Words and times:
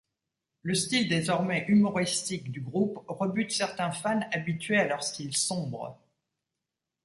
Le 0.63 0.73
style 0.73 1.07
désormais 1.07 1.63
humoristique 1.67 2.51
du 2.51 2.59
groupe 2.59 3.05
rebute 3.07 3.51
certains 3.51 3.91
fans 3.91 4.21
habitués 4.31 4.79
à 4.79 4.87
leur 4.87 5.03
style 5.03 5.37
sombre. 5.37 5.95